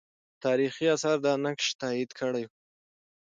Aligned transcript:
تاریخي 0.43 0.85
آثار 0.95 1.17
دا 1.25 1.33
نقش 1.45 1.65
تایید 1.81 2.09
کړی 2.19 2.43
وو. 2.47 2.55